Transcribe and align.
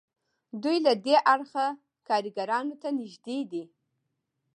دوی 0.63 0.77
له 0.85 0.93
دې 1.05 1.15
اړخه 1.33 1.65
کارګرانو 2.07 2.73
ته 2.81 2.89
نږدې 2.99 3.39
دي. 3.51 3.63